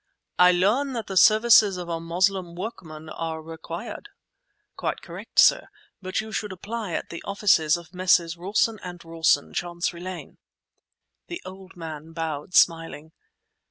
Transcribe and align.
"I 0.39 0.51
learn 0.51 0.93
that 0.93 1.05
the 1.05 1.15
services 1.15 1.77
of 1.77 1.87
a 1.87 1.99
Moslem 1.99 2.55
workman 2.55 3.07
are 3.07 3.39
required." 3.39 4.09
"Quite 4.75 4.99
correct, 5.03 5.37
sir; 5.37 5.67
but 6.01 6.19
you 6.21 6.31
should 6.31 6.51
apply 6.51 6.93
at 6.93 7.09
the 7.09 7.21
offices 7.23 7.77
of 7.77 7.93
Messrs. 7.93 8.35
Rawson 8.35 8.79
& 9.03 9.03
Rawson, 9.05 9.53
Chancery 9.53 10.01
Lane." 10.01 10.39
The 11.27 11.39
old 11.45 11.75
man 11.75 12.13
bowed, 12.13 12.55
smiling. 12.55 13.11